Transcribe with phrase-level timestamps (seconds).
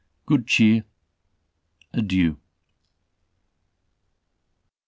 [0.25, 0.83] Good cheer!
[1.93, 2.37] Adieu."